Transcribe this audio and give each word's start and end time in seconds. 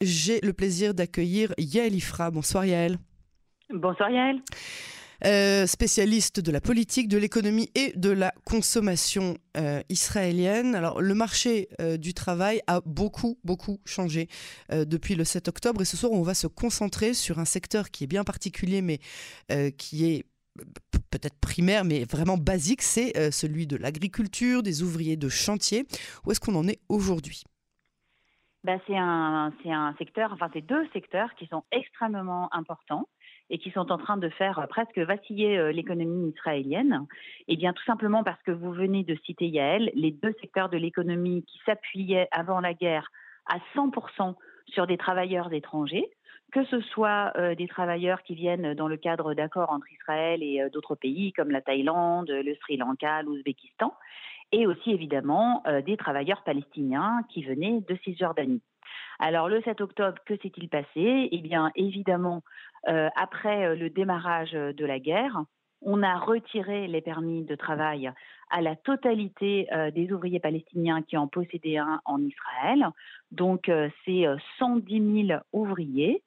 j'ai 0.00 0.40
le 0.42 0.52
plaisir 0.52 0.94
d'accueillir 0.94 1.52
Yael 1.58 1.94
Ifra. 1.94 2.30
Bonsoir 2.30 2.64
Yael. 2.64 2.98
Bonsoir 3.70 4.10
Yael. 4.10 4.40
Euh, 5.26 5.66
spécialiste 5.66 6.38
de 6.38 6.52
la 6.52 6.60
politique, 6.60 7.08
de 7.08 7.18
l'économie 7.18 7.70
et 7.74 7.92
de 7.96 8.10
la 8.10 8.32
consommation 8.44 9.36
euh, 9.56 9.82
israélienne. 9.88 10.76
Alors, 10.76 11.02
le 11.02 11.14
marché 11.14 11.68
euh, 11.80 11.96
du 11.96 12.14
travail 12.14 12.60
a 12.68 12.80
beaucoup, 12.86 13.36
beaucoup 13.42 13.80
changé 13.84 14.28
depuis 14.70 15.16
le 15.16 15.24
7 15.24 15.48
octobre. 15.48 15.82
Et 15.82 15.84
ce 15.84 15.96
soir, 15.96 16.12
on 16.12 16.22
va 16.22 16.34
se 16.34 16.46
concentrer 16.46 17.14
sur 17.14 17.40
un 17.40 17.44
secteur 17.44 17.90
qui 17.90 18.04
est 18.04 18.06
bien 18.06 18.22
particulier, 18.22 18.82
mais 18.82 19.00
qui 19.76 20.04
est 20.06 20.24
peut-être 21.10 21.38
primaire, 21.40 21.84
mais 21.84 22.04
vraiment 22.04 22.36
basique, 22.36 22.82
c'est 22.82 23.30
celui 23.30 23.66
de 23.66 23.76
l'agriculture, 23.76 24.62
des 24.62 24.82
ouvriers 24.82 25.16
de 25.16 25.28
chantier. 25.28 25.86
Où 26.24 26.32
est-ce 26.32 26.40
qu'on 26.40 26.54
en 26.54 26.68
est 26.68 26.80
aujourd'hui? 26.88 27.44
Bah, 28.64 28.78
c'est 28.86 28.96
un, 28.96 29.52
un 29.64 29.94
secteur, 29.98 30.32
enfin 30.32 30.50
c'est 30.52 30.66
deux 30.66 30.86
secteurs 30.92 31.34
qui 31.34 31.46
sont 31.46 31.64
extrêmement 31.70 32.52
importants 32.52 33.08
et 33.50 33.58
qui 33.58 33.70
sont 33.70 33.90
en 33.90 33.98
train 33.98 34.16
de 34.16 34.28
faire 34.28 34.66
presque 34.68 34.98
vaciller 34.98 35.58
euh, 35.58 35.72
l'économie 35.72 36.30
israélienne. 36.36 37.06
Eh 37.46 37.56
bien, 37.56 37.72
tout 37.72 37.84
simplement 37.84 38.22
parce 38.22 38.42
que 38.42 38.50
vous 38.50 38.72
venez 38.72 39.04
de 39.04 39.16
citer 39.24 39.46
Yael, 39.46 39.90
les 39.94 40.10
deux 40.10 40.34
secteurs 40.40 40.68
de 40.68 40.76
l'économie 40.76 41.44
qui 41.44 41.58
s'appuyaient 41.64 42.28
avant 42.30 42.60
la 42.60 42.74
guerre 42.74 43.10
à 43.46 43.58
100% 43.74 44.34
sur 44.66 44.86
des 44.86 44.98
travailleurs 44.98 45.52
étrangers, 45.52 46.10
que 46.52 46.64
ce 46.66 46.80
soit 46.80 47.32
euh, 47.36 47.54
des 47.54 47.68
travailleurs 47.68 48.22
qui 48.22 48.34
viennent 48.34 48.74
dans 48.74 48.88
le 48.88 48.96
cadre 48.96 49.34
d'accords 49.34 49.70
entre 49.70 49.90
Israël 49.92 50.42
et 50.42 50.60
euh, 50.60 50.68
d'autres 50.68 50.94
pays 50.94 51.32
comme 51.32 51.50
la 51.50 51.62
Thaïlande, 51.62 52.30
le 52.30 52.54
Sri 52.56 52.76
Lanka, 52.76 53.22
l'Ouzbékistan, 53.22 53.94
et 54.52 54.66
aussi 54.66 54.90
évidemment 54.90 55.62
des 55.84 55.96
travailleurs 55.96 56.42
palestiniens 56.42 57.22
qui 57.28 57.42
venaient 57.44 57.80
de 57.86 57.96
Cisjordanie. 58.04 58.62
Alors 59.18 59.48
le 59.48 59.60
7 59.62 59.80
octobre, 59.80 60.18
que 60.26 60.36
s'est-il 60.36 60.68
passé? 60.68 61.28
Eh 61.30 61.38
bien 61.38 61.72
évidemment, 61.74 62.42
euh, 62.88 63.08
après 63.16 63.66
euh, 63.66 63.74
le 63.74 63.90
démarrage 63.90 64.52
de 64.52 64.86
la 64.86 64.98
guerre, 64.98 65.42
on 65.82 66.02
a 66.02 66.18
retiré 66.18 66.86
les 66.86 67.00
permis 67.00 67.44
de 67.44 67.54
travail 67.54 68.12
à 68.50 68.60
la 68.60 68.76
totalité 68.76 69.68
euh, 69.72 69.90
des 69.90 70.12
ouvriers 70.12 70.40
palestiniens 70.40 71.02
qui 71.02 71.16
en 71.16 71.26
possédaient 71.26 71.78
un 71.78 72.00
en 72.04 72.20
Israël. 72.22 72.88
Donc 73.32 73.70
c'est 74.04 74.24
110 74.58 75.26
000 75.28 75.40
ouvriers 75.52 76.22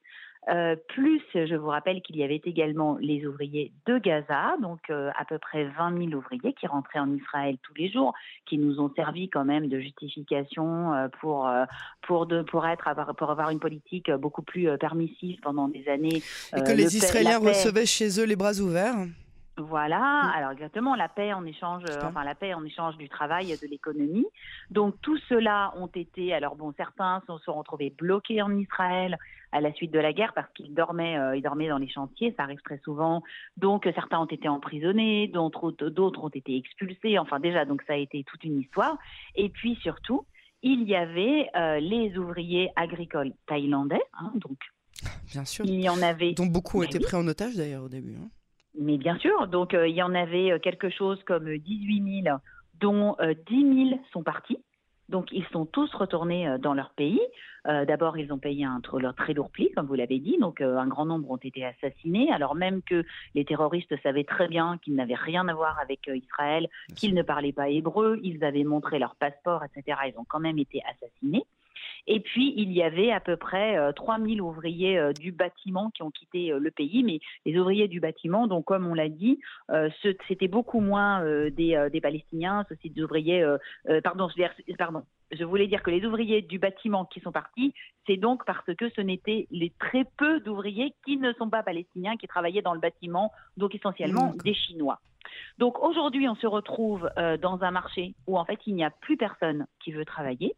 euh, 0.50 0.76
plus, 0.88 1.22
je 1.36 1.56
vous 1.56 1.68
rappelle 1.68 2.02
qu'il 2.02 2.18
y 2.18 2.24
avait 2.24 2.42
également 2.44 2.98
les 3.00 3.28
ouvriers 3.28 3.72
de 3.86 4.00
Gaza, 4.00 4.56
donc 4.60 4.80
euh, 4.90 5.12
à 5.16 5.24
peu 5.24 5.38
près 5.38 5.66
20 5.66 6.10
000 6.10 6.14
ouvriers 6.14 6.54
qui 6.54 6.66
rentraient 6.66 7.00
en 7.00 7.14
Israël 7.14 7.58
tous 7.62 7.74
les 7.76 7.92
jours, 7.92 8.14
qui 8.48 8.58
nous 8.58 8.80
ont 8.80 8.92
servi 8.96 9.30
quand 9.30 9.46
même 9.46 9.68
de 9.68 9.80
justification 9.80 10.94
euh, 10.94 11.08
pour 11.20 11.48
pour 12.02 12.26
de, 12.26 12.42
pour 12.42 12.66
être 12.66 12.90
pour 13.18 13.30
avoir 13.30 13.52
une 13.52 13.60
politique 13.60 14.12
beaucoup 14.12 14.42
plus 14.42 14.68
permissive 14.80 15.40
pendant 15.42 15.68
des 15.68 15.88
années. 15.88 16.24
Et 16.58 16.64
que 16.64 16.72
les 16.72 16.98
Israéliens 16.98 17.38
recevaient 17.38 17.86
chez 17.86 18.20
eux 18.20 18.26
les 18.26 18.36
bras 18.36 18.60
ouverts. 18.60 18.96
Voilà, 19.58 20.00
mm. 20.00 20.32
alors 20.38 20.52
exactement, 20.52 20.96
la 20.96 21.10
paix 21.10 21.34
en 21.34 21.46
échange, 21.46 21.84
enfin 22.04 22.24
la 22.24 22.36
paix 22.36 22.54
en 22.54 22.64
échange 22.64 22.98
du 22.98 23.10
travail 23.10 23.52
et 23.52 23.58
de 23.58 23.68
l'économie. 23.68 24.26
Donc 24.70 24.96
tout 25.02 25.18
cela 25.30 25.74
ont 25.76 25.88
été, 25.88 26.34
alors 26.34 26.56
bon, 26.56 26.74
certains 26.78 27.22
se 27.28 27.38
sont 27.40 27.54
retrouvés 27.54 27.90
bloqués 27.90 28.42
en 28.42 28.56
Israël 28.56 29.18
à 29.52 29.60
la 29.60 29.74
suite 29.74 29.92
de 29.92 30.00
la 30.00 30.14
guerre 30.14 30.32
parce 30.34 30.52
qu'ils 30.54 30.74
dormaient, 30.74 31.18
euh, 31.18 31.36
ils 31.36 31.42
dormaient 31.42 31.68
dans 31.68 31.78
les 31.78 31.90
chantiers, 31.90 32.34
ça 32.38 32.44
arrive 32.44 32.62
très 32.64 32.80
souvent. 32.80 33.22
Donc 33.58 33.90
certains 33.94 34.20
ont 34.20 34.26
été 34.26 34.48
emprisonnés, 34.48 35.28
d'autres 35.28 35.72
d'autres 35.72 36.24
ont 36.24 36.30
été 36.30 36.56
expulsés. 36.56 37.20
Enfin 37.20 37.40
déjà, 37.40 37.66
donc 37.66 37.82
ça 37.88 37.94
a 37.94 37.98
été 37.98 38.24
toute 38.24 38.44
une 38.46 38.60
histoire. 38.60 38.98
Et 39.36 39.50
puis 39.50 39.76
surtout, 39.82 40.26
il 40.64 40.84
y 40.84 40.96
avait 40.96 41.50
euh, 41.56 41.80
les 41.80 42.18
ouvriers 42.18 42.72
agricoles 42.76 43.34
thaïlandais, 43.48 44.02
hein, 44.14 44.32
donc. 44.36 44.58
Bien 45.32 45.46
sûr. 45.46 45.66
Il 45.66 45.82
y 45.82 45.90
en 45.90 46.02
avait. 46.02 46.34
Dont 46.34 46.46
beaucoup 46.46 46.80
ont 46.80 46.84
été 46.84 47.00
pris 47.00 47.16
en 47.16 47.28
otage 47.28 47.56
d'ailleurs 47.56 47.84
au 47.84 47.90
début. 47.90 48.16
Hein. 48.16 48.30
Mais 48.80 48.98
bien 48.98 49.18
sûr, 49.18 49.48
donc 49.48 49.74
euh, 49.74 49.88
il 49.88 49.96
y 49.96 50.04
en 50.04 50.16
avait 50.16 50.52
euh, 50.52 50.60
quelque 50.60 50.90
chose 50.90 51.22
comme 51.26 51.58
18 51.58 52.24
000, 52.24 52.38
dont 52.80 53.16
10 53.48 53.90
000 53.90 54.02
sont 54.14 54.24
partis. 54.24 54.58
Donc 55.10 55.28
ils 55.34 55.46
sont 55.52 55.66
tous 55.66 55.94
retournés 55.94 56.48
euh, 56.48 56.58
dans 56.58 56.74
leur 56.74 56.92
pays. 56.92 57.22
D'abord, 57.64 58.18
ils 58.18 58.34
ont 58.34 58.40
payé 58.40 58.66
un 58.66 58.82
leur 58.98 59.14
très 59.14 59.34
lourd 59.36 59.52
pli, 59.52 59.70
comme 59.76 59.86
vous 59.86 59.94
l'avez 59.94 60.18
dit. 60.18 60.36
Donc 60.40 60.62
un 60.62 60.88
grand 60.88 61.06
nombre 61.06 61.30
ont 61.30 61.38
été 61.38 61.64
assassinés, 61.64 62.32
alors 62.32 62.56
même 62.56 62.82
que 62.82 63.06
les 63.36 63.46
terroristes 63.46 63.94
savaient 64.02 64.24
très 64.24 64.48
bien 64.48 64.80
qu'ils 64.80 64.96
n'avaient 64.96 65.14
rien 65.14 65.48
à 65.48 65.54
voir 65.54 65.78
avec 65.78 66.10
Israël, 66.12 66.68
qu'ils 66.96 67.14
ne 67.14 67.22
parlaient 67.22 67.52
pas 67.52 67.70
hébreu, 67.70 68.20
ils 68.24 68.44
avaient 68.44 68.64
montré 68.64 68.98
leur 68.98 69.16
passeport, 69.16 69.64
etc. 69.64 69.96
Ils 70.08 70.18
ont 70.18 70.26
quand 70.28 70.40
même 70.40 70.58
été 70.58 70.82
assassinés. 70.90 71.44
Et 72.08 72.20
puis, 72.20 72.54
il 72.58 72.72
y 72.72 72.82
avait 72.84 73.12
à 73.12 73.20
peu 73.20 73.38
près 73.38 73.78
3000 73.94 74.40
euh, 74.40 74.44
ouvriers 74.44 74.98
euh, 74.98 75.14
du 75.14 75.32
bâtiment 75.32 75.92
qui 75.92 76.04
ont 76.04 76.12
quitté 76.12 76.52
euh, 76.52 76.60
le 76.60 76.72
pays. 76.72 77.04
Mais 77.04 77.20
les 77.46 77.58
ouvriers 77.58 77.88
du 77.88 78.00
bâtiment, 78.00 78.48
donc 78.48 78.66
comme 78.66 78.88
on 78.88 78.94
l'a 78.94 79.10
dit, 79.10 79.40
c'était 80.28 80.48
beaucoup 80.48 80.80
moins 80.80 81.24
des, 81.50 81.88
des, 81.92 82.02
Palestiniens, 82.02 82.66
ceci 82.70 82.90
des 82.90 83.04
ouvriers, 83.04 83.46
pardon, 84.04 84.30
je 85.32 85.44
voulais 85.44 85.68
dire 85.68 85.84
que 85.84 85.92
les 85.92 86.06
ouvriers 86.06 86.42
du 86.42 86.60
bâtiment 86.60 87.06
qui 87.06 87.20
sont 87.20 87.32
partis, 87.32 87.74
c'est 88.08 88.18
donc 88.18 88.46
parce 88.46 88.66
que 88.76 88.90
ce 88.90 89.02
n'étaient 89.02 89.48
les 89.52 89.72
très 89.80 90.06
peu 90.18 90.40
d'ouvriers 90.40 90.94
qui 91.06 91.18
ne 91.18 91.34
sont 91.34 91.50
pas 91.50 91.64
palestiniens, 91.64 92.18
qui 92.18 92.28
travaillaient 92.28 92.62
dans 92.62 92.74
le 92.74 92.80
bâtiment, 92.80 93.32
donc 93.58 93.76
essentiellement 93.76 94.34
des 94.44 94.54
Chinois. 94.54 95.00
Donc 95.58 95.82
aujourd'hui, 95.82 96.28
on 96.28 96.36
se 96.36 96.48
retrouve 96.48 97.10
dans 97.42 97.64
un 97.64 97.72
marché 97.72 98.16
où 98.28 98.38
en 98.38 98.46
fait 98.46 98.60
il 98.66 98.76
n'y 98.76 98.84
a 98.84 98.92
plus 98.92 99.18
personne 99.18 99.66
qui 99.84 99.92
veut 99.92 100.06
travailler. 100.06 100.56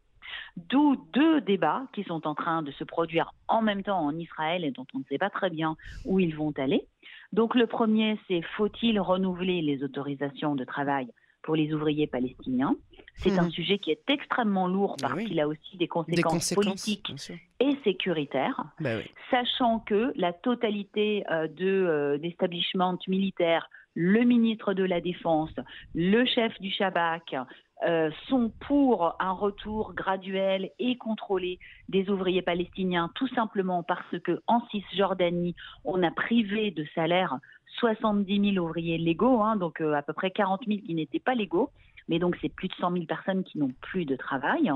D'où 0.56 0.96
deux 1.12 1.40
débats 1.40 1.86
qui 1.92 2.04
sont 2.04 2.26
en 2.26 2.34
train 2.34 2.62
de 2.62 2.70
se 2.72 2.84
produire 2.84 3.32
en 3.48 3.62
même 3.62 3.82
temps 3.82 3.98
en 3.98 4.16
Israël 4.16 4.64
et 4.64 4.70
dont 4.70 4.86
on 4.94 4.98
ne 4.98 5.04
sait 5.04 5.18
pas 5.18 5.30
très 5.30 5.50
bien 5.50 5.76
où 6.04 6.20
ils 6.20 6.34
vont 6.36 6.52
aller. 6.56 6.86
Donc 7.32 7.54
le 7.54 7.66
premier, 7.66 8.18
c'est 8.28 8.42
faut-il 8.56 9.00
renouveler 9.00 9.60
les 9.62 9.82
autorisations 9.82 10.54
de 10.54 10.64
travail 10.64 11.08
pour 11.42 11.56
les 11.56 11.74
ouvriers 11.74 12.06
palestiniens? 12.06 12.76
C'est 13.16 13.38
un 13.38 13.46
hmm. 13.46 13.50
sujet 13.50 13.78
qui 13.78 13.90
est 13.90 14.02
extrêmement 14.08 14.66
lourd 14.66 14.96
parce 15.00 15.22
qu'il 15.22 15.38
a 15.40 15.46
aussi 15.46 15.76
des 15.76 15.88
conséquences, 15.88 16.52
politiques 16.54 17.12
et 17.60 17.76
sécuritaires, 17.84 18.64
bah 18.80 18.98
sachant 19.30 19.78
que 19.80 20.12
la 20.16 20.32
totalité 20.32 21.24
euh, 21.30 21.46
de 21.46 21.66
euh, 21.66 22.18
d'establishment 22.18 22.98
militaire, 23.06 23.68
le 23.94 24.24
ministre 24.24 24.74
de 24.74 24.82
la 24.82 25.00
Défense, 25.00 25.54
le 25.94 26.24
chef 26.26 26.60
du 26.60 26.70
Shabak, 26.70 27.36
euh, 27.82 28.10
sont 28.28 28.52
pour 28.66 29.16
un 29.18 29.32
retour 29.32 29.94
graduel 29.94 30.70
et 30.78 30.96
contrôlé 30.96 31.58
des 31.88 32.08
ouvriers 32.08 32.40
palestiniens, 32.40 33.10
tout 33.16 33.26
simplement 33.28 33.82
parce 33.82 34.18
que 34.22 34.40
en 34.46 34.60
Cisjordanie, 34.68 35.56
on 35.84 36.02
a 36.02 36.10
privé 36.12 36.70
de 36.70 36.86
salaire 36.94 37.38
70 37.80 38.54
000 38.54 38.64
ouvriers 38.64 38.96
légaux, 38.96 39.42
hein, 39.42 39.56
donc 39.56 39.80
euh, 39.80 39.94
à 39.94 40.02
peu 40.02 40.12
près 40.12 40.30
40 40.30 40.62
000 40.66 40.80
qui 40.86 40.94
n'étaient 40.94 41.18
pas 41.18 41.34
légaux. 41.34 41.70
Mais 42.08 42.18
donc 42.18 42.36
c'est 42.40 42.48
plus 42.48 42.68
de 42.68 42.74
100 42.74 42.92
000 42.92 43.04
personnes 43.06 43.44
qui 43.44 43.58
n'ont 43.58 43.72
plus 43.80 44.04
de 44.04 44.14
travail, 44.14 44.70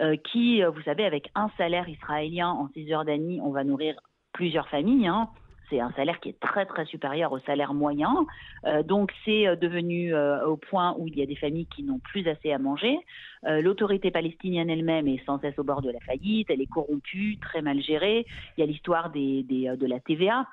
euh, 0.00 0.16
qui, 0.16 0.62
vous 0.62 0.82
savez, 0.82 1.04
avec 1.04 1.30
un 1.34 1.48
salaire 1.56 1.88
israélien 1.88 2.50
en 2.50 2.68
Cisjordanie, 2.74 3.40
on 3.40 3.50
va 3.50 3.64
nourrir 3.64 3.94
plusieurs 4.32 4.68
familles. 4.68 5.06
Hein 5.06 5.30
c'est 5.70 5.80
un 5.80 5.90
salaire 5.92 6.20
qui 6.20 6.28
est 6.28 6.40
très 6.40 6.66
très 6.66 6.84
supérieur 6.84 7.32
au 7.32 7.38
salaire 7.40 7.74
moyen. 7.74 8.26
Euh, 8.66 8.82
donc 8.82 9.12
c'est 9.24 9.46
euh, 9.46 9.56
devenu 9.56 10.14
euh, 10.14 10.46
au 10.46 10.56
point 10.56 10.94
où 10.98 11.08
il 11.08 11.18
y 11.18 11.22
a 11.22 11.26
des 11.26 11.36
familles 11.36 11.66
qui 11.66 11.82
n'ont 11.82 11.98
plus 11.98 12.26
assez 12.28 12.52
à 12.52 12.58
manger. 12.58 12.98
L'autorité 13.44 14.12
palestinienne 14.12 14.70
elle-même 14.70 15.08
est 15.08 15.20
sans 15.26 15.40
cesse 15.40 15.58
au 15.58 15.64
bord 15.64 15.82
de 15.82 15.90
la 15.90 15.98
faillite, 15.98 16.48
elle 16.48 16.60
est 16.60 16.70
corrompue, 16.70 17.38
très 17.40 17.60
mal 17.60 17.82
gérée. 17.82 18.24
Il 18.56 18.60
y 18.60 18.62
a 18.62 18.66
l'histoire 18.66 19.10
des, 19.10 19.42
de 19.42 19.86
la 19.86 19.98
TVA 19.98 20.46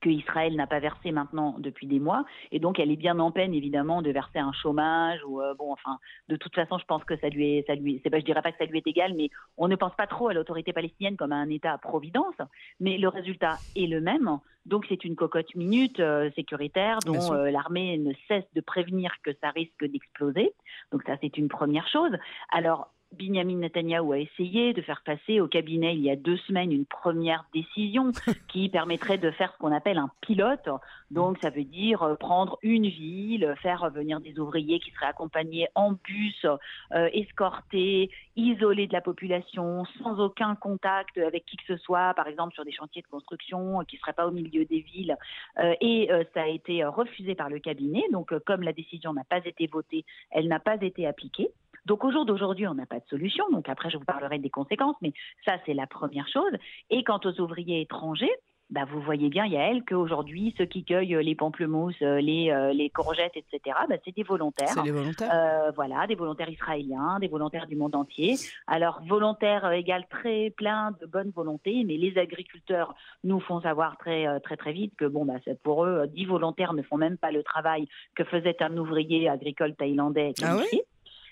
que 0.00 0.08
Israël 0.08 0.54
n'a 0.56 0.66
pas 0.66 0.78
versé 0.80 1.12
maintenant 1.12 1.56
depuis 1.58 1.86
des 1.86 2.00
mois, 2.00 2.24
et 2.52 2.58
donc 2.58 2.78
elle 2.78 2.90
est 2.90 2.96
bien 2.96 3.18
en 3.18 3.30
peine 3.30 3.54
évidemment 3.54 4.02
de 4.02 4.10
verser 4.10 4.38
un 4.38 4.52
chômage 4.52 5.20
ou 5.26 5.40
euh, 5.40 5.54
bon 5.54 5.72
enfin 5.72 5.98
de 6.28 6.36
toute 6.36 6.54
façon 6.54 6.78
je 6.78 6.84
pense 6.84 7.04
que 7.04 7.16
ça 7.16 7.28
lui 7.28 7.56
est 7.56 7.66
ça 7.66 7.74
lui 7.74 8.00
c'est 8.02 8.10
pas 8.10 8.18
je 8.18 8.24
dirais 8.24 8.42
pas 8.42 8.52
que 8.52 8.58
ça 8.58 8.64
lui 8.64 8.78
est 8.78 8.86
égal, 8.86 9.14
mais 9.14 9.30
on 9.56 9.68
ne 9.68 9.76
pense 9.76 9.94
pas 9.96 10.06
trop 10.06 10.28
à 10.28 10.34
l'autorité 10.34 10.72
palestinienne 10.72 11.16
comme 11.16 11.32
à 11.32 11.36
un 11.36 11.48
État 11.50 11.72
à 11.72 11.78
providence, 11.78 12.36
mais 12.80 12.98
le 12.98 13.08
résultat 13.08 13.56
est 13.76 13.86
le 13.86 14.00
même. 14.00 14.38
Donc 14.66 14.84
c'est 14.88 15.04
une 15.04 15.16
cocotte 15.16 15.54
minute 15.54 15.98
euh, 15.98 16.30
sécuritaire 16.36 16.98
dont 17.06 17.32
euh, 17.32 17.50
l'armée 17.50 17.96
ne 17.96 18.12
cesse 18.28 18.44
de 18.54 18.60
prévenir 18.60 19.10
que 19.22 19.30
ça 19.40 19.50
risque 19.50 19.84
d'exploser. 19.84 20.52
Donc 20.92 21.02
ça 21.06 21.16
c'est 21.22 21.38
une 21.38 21.48
première 21.48 21.88
chose. 21.88 22.12
Alors 22.50 22.92
Binyamin 23.12 23.56
Netanyahu 23.56 24.12
a 24.12 24.18
essayé 24.18 24.74
de 24.74 24.82
faire 24.82 25.02
passer 25.02 25.40
au 25.40 25.48
cabinet 25.48 25.94
il 25.94 26.02
y 26.02 26.10
a 26.10 26.16
deux 26.16 26.36
semaines 26.38 26.70
une 26.70 26.84
première 26.84 27.44
décision 27.54 28.12
qui 28.48 28.68
permettrait 28.68 29.18
de 29.18 29.30
faire 29.30 29.52
ce 29.52 29.58
qu'on 29.58 29.72
appelle 29.72 29.98
un 29.98 30.10
pilote. 30.20 30.68
Donc 31.10 31.38
ça 31.40 31.48
veut 31.48 31.64
dire 31.64 32.02
euh, 32.02 32.14
prendre 32.16 32.58
une 32.62 32.86
ville, 32.86 33.54
faire 33.62 33.88
venir 33.90 34.20
des 34.20 34.38
ouvriers 34.38 34.78
qui 34.78 34.90
seraient 34.90 35.06
accompagnés 35.06 35.68
en 35.74 35.92
bus, 35.92 36.44
euh, 36.44 37.08
escortés, 37.12 38.10
isolés 38.36 38.86
de 38.86 38.92
la 38.92 39.00
population, 39.00 39.84
sans 40.02 40.20
aucun 40.20 40.54
contact 40.54 41.16
avec 41.16 41.46
qui 41.46 41.56
que 41.56 41.64
ce 41.66 41.76
soit, 41.78 42.12
par 42.14 42.28
exemple 42.28 42.54
sur 42.54 42.64
des 42.64 42.72
chantiers 42.72 43.02
de 43.02 43.08
construction 43.08 43.84
qui 43.88 43.96
ne 43.96 44.00
seraient 44.00 44.12
pas 44.12 44.26
au 44.26 44.32
milieu 44.32 44.66
des 44.66 44.80
villes. 44.80 45.16
Euh, 45.58 45.74
et 45.80 46.10
ça 46.34 46.42
a 46.42 46.46
été 46.46 46.84
refusé 46.84 47.34
par 47.34 47.48
le 47.48 47.58
cabinet. 47.58 48.04
Donc 48.12 48.38
comme 48.44 48.62
la 48.62 48.72
décision 48.72 49.14
n'a 49.14 49.24
pas 49.24 49.44
été 49.44 49.66
votée, 49.66 50.04
elle 50.30 50.48
n'a 50.48 50.60
pas 50.60 50.76
été 50.80 51.06
appliquée. 51.06 51.50
Donc 51.88 52.04
au 52.04 52.12
jour 52.12 52.26
d'aujourd'hui, 52.26 52.66
on 52.68 52.74
n'a 52.74 52.86
pas 52.86 53.00
de 53.00 53.06
solution. 53.08 53.44
Donc 53.50 53.68
après, 53.68 53.88
je 53.88 53.96
vous 53.96 54.04
parlerai 54.04 54.38
des 54.38 54.50
conséquences, 54.50 54.96
mais 55.00 55.14
ça, 55.46 55.56
c'est 55.64 55.74
la 55.74 55.86
première 55.86 56.28
chose. 56.28 56.52
Et 56.90 57.02
quant 57.02 57.18
aux 57.24 57.40
ouvriers 57.40 57.80
étrangers, 57.80 58.30
bah, 58.68 58.84
vous 58.84 59.00
voyez 59.00 59.30
bien, 59.30 59.46
Yael, 59.46 59.82
qu'aujourd'hui, 59.88 60.54
ceux 60.58 60.66
qui 60.66 60.84
cueillent 60.84 61.16
les 61.22 61.34
pamplemousses, 61.34 62.02
euh, 62.02 62.20
les, 62.20 62.50
euh, 62.50 62.74
les 62.74 62.90
courgettes, 62.90 63.32
etc., 63.34 63.74
bah, 63.88 63.96
c'est 64.04 64.14
des 64.14 64.22
volontaires. 64.22 64.68
C'est 64.68 64.82
des 64.82 64.90
volontaires. 64.90 65.30
Euh, 65.32 65.70
voilà, 65.74 66.06
des 66.06 66.14
volontaires 66.14 66.50
israéliens, 66.50 67.18
des 67.18 67.28
volontaires 67.28 67.66
du 67.66 67.76
monde 67.76 67.94
entier. 67.94 68.36
Alors, 68.66 69.00
volontaires 69.08 69.72
égale 69.72 70.04
très 70.10 70.50
plein 70.50 70.94
de 71.00 71.06
bonne 71.06 71.30
volonté, 71.30 71.82
mais 71.86 71.96
les 71.96 72.18
agriculteurs 72.18 72.94
nous 73.24 73.40
font 73.40 73.62
savoir 73.62 73.96
très 73.96 74.38
très 74.40 74.58
très 74.58 74.72
vite 74.72 74.92
que 74.98 75.06
bon, 75.06 75.24
bah, 75.24 75.38
pour 75.62 75.86
eux, 75.86 76.06
10 76.06 76.26
volontaires 76.26 76.74
ne 76.74 76.82
font 76.82 76.98
même 76.98 77.16
pas 77.16 77.30
le 77.30 77.42
travail 77.42 77.88
que 78.14 78.24
faisait 78.24 78.62
un 78.62 78.76
ouvrier 78.76 79.30
agricole 79.30 79.74
thaïlandais. 79.76 80.34
Ah 80.42 80.56
oui 80.58 80.82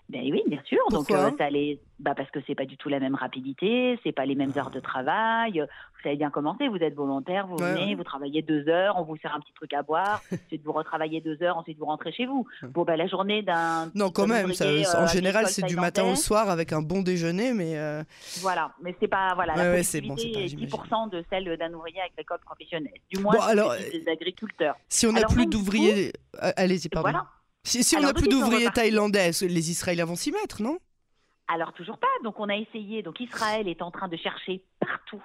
ben 0.09 0.23
oui, 0.31 0.43
bien 0.47 0.61
sûr. 0.65 0.79
Pourquoi 0.89 1.31
Donc, 1.31 1.39
ça 1.39 1.51
les... 1.51 1.81
bah 1.99 2.15
parce 2.17 2.31
que 2.31 2.39
c'est 2.47 2.55
pas 2.55 2.65
du 2.65 2.77
tout 2.77 2.89
la 2.89 3.01
même 3.01 3.17
rapidité, 3.17 3.99
c'est 4.05 4.13
pas 4.13 4.25
les 4.25 4.37
mêmes 4.37 4.53
heures 4.57 4.71
de 4.71 4.79
travail. 4.79 5.61
Vous 5.61 6.03
savez 6.03 6.15
bien 6.15 6.31
comment 6.31 6.55
c'est. 6.61 6.69
Vous 6.69 6.77
êtes 6.77 6.95
volontaire, 6.95 7.49
vous 7.49 7.57
venez, 7.57 7.97
vous 7.97 8.05
travaillez 8.05 8.43
deux 8.43 8.69
heures, 8.69 8.95
on 8.99 9.03
vous 9.03 9.17
sert 9.17 9.35
un 9.35 9.41
petit 9.41 9.53
truc 9.55 9.73
à 9.73 9.83
boire, 9.83 10.23
ensuite 10.33 10.63
vous 10.65 10.73
retravaillez 10.73 11.21
deux 11.21 11.43
heures, 11.43 11.59
ensuite 11.59 11.79
vous 11.79 11.87
rentrez 11.87 12.13
chez 12.13 12.27
vous. 12.27 12.47
Bon, 12.63 12.85
ben 12.85 12.95
la 12.95 13.09
journée 13.09 13.43
d'un. 13.43 13.91
Non, 13.97 14.11
quand 14.11 14.29
même. 14.29 14.53
Ça, 14.53 14.67
en 14.67 15.05
euh, 15.05 15.07
général, 15.09 15.49
c'est 15.49 15.67
du 15.67 15.77
matin 15.77 16.05
au 16.05 16.15
soir 16.15 16.51
avec 16.51 16.73
un 16.73 16.83
bon 16.83 17.03
déjeuner, 17.03 17.53
mais. 17.53 17.77
Euh... 17.77 18.05
Voilà, 18.43 18.71
mais 18.81 18.95
c'est 19.01 19.09
pas 19.09 19.35
voilà. 19.35 19.57
la 19.57 19.73
ouais, 19.73 19.83
c'est 19.83 20.01
bon, 20.01 20.15
est, 20.17 20.33
pas, 20.33 20.79
10% 20.79 21.11
de 21.11 21.25
celle 21.31 21.57
d'un 21.57 21.73
ouvrier 21.73 22.01
agricole 22.01 22.39
professionnel. 22.45 22.95
Du 23.13 23.21
moins, 23.21 23.35
bon, 23.35 23.43
alors, 23.43 23.75
des 23.75 24.05
agriculteurs. 24.09 24.77
Si 24.89 25.07
on 25.07 25.13
n'a 25.13 25.27
plus 25.27 25.47
d'ouvriers, 25.47 26.13
allez-y, 26.39 26.89
pardon. 26.89 27.11
Voilà. 27.11 27.27
Si, 27.67 27.97
on 27.97 28.01
n'a 28.01 28.15
plus 28.15 28.29
d'ouvriers 28.29 28.71
thaïlandais, 28.71 29.31
les 29.43 29.71
Israéliens 29.71 30.05
vont 30.05 30.15
s'y 30.15 30.31
mettre, 30.31 30.63
non? 30.63 30.79
Alors 31.49 31.73
toujours 31.73 31.99
pas. 31.99 32.07
Donc 32.25 32.39
on 32.39 32.49
a 32.49 32.57
essayé. 32.57 33.03
Donc 33.03 33.21
Israël 33.21 33.69
est 33.69 33.83
en 33.83 33.91
train 33.91 34.09
de 34.09 34.17
chercher 34.17 34.63
partout 34.81 35.23